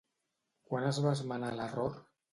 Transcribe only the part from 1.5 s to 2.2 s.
l'error?